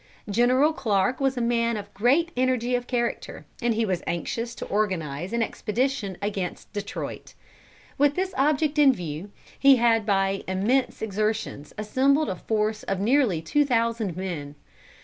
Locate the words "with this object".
7.99-8.79